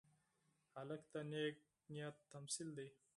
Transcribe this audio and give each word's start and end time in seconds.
هلک 0.75 1.01
د 1.11 1.15
نیک 1.31 1.55
نیت 1.91 2.15
تمثیل 2.33 2.69
دی. 2.77 2.87